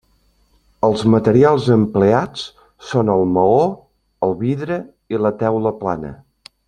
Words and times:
Els 0.85 1.01
materials 1.15 1.67
empleats 1.75 2.47
són 2.93 3.13
el 3.17 3.23
maó, 3.35 3.61
el 4.29 4.35
vidre 4.41 4.79
i 5.17 5.21
la 5.27 5.33
teula 5.45 5.75
plana. 5.85 6.13